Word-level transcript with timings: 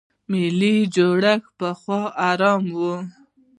ملي 0.31 0.73
جوړښت 0.95 1.45
پخوا 1.59 2.01
حرام 2.19 2.63
و. 2.77 2.79